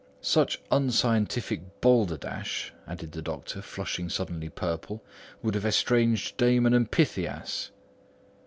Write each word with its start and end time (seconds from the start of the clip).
Such 0.23 0.59
unscientific 0.71 1.79
balderdash," 1.79 2.73
added 2.87 3.11
the 3.11 3.21
doctor, 3.21 3.61
flushing 3.61 4.09
suddenly 4.09 4.49
purple, 4.49 5.03
"would 5.43 5.53
have 5.53 5.63
estranged 5.63 6.37
Damon 6.37 6.73
and 6.73 6.89
Pythias." 6.89 7.69